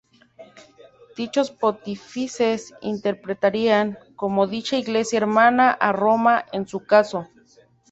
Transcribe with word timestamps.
Dichos 1.15 1.51
pontífices 1.51 2.73
interpretarían 2.81 3.99
como 4.15 4.47
dicha 4.47 4.75
"Iglesia 4.75 5.17
hermana" 5.17 5.69
a 5.69 5.91
Roma 5.91 6.43
en 6.53 6.67
su 6.67 6.79
caso. 6.87 7.29